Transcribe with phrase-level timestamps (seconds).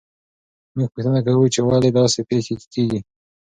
[0.77, 2.99] موږ پوښتنه کوو چې ولې داسې پېښې کیږي.